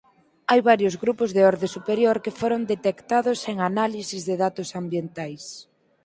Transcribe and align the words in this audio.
Hai 0.49 0.59
varios 0.71 0.95
grupos 1.03 1.29
de 1.35 1.41
orde 1.51 1.67
superior 1.75 2.17
que 2.23 2.35
foron 2.39 2.61
detectados 2.73 3.39
en 3.51 3.57
análises 3.69 4.21
de 4.29 4.35
datos 4.43 4.69
ambientais. 4.81 5.43